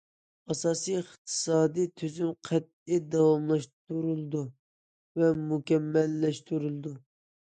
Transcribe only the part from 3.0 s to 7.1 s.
داۋاملاشتۇرۇلىدۇ ۋە مۇكەممەللەشتۈرۈلىدۇ.